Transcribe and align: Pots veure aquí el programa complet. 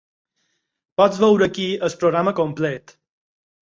Pots 1.01 1.21
veure 1.25 1.49
aquí 1.51 1.67
el 1.89 1.93
programa 2.05 2.37
complet. 2.43 2.99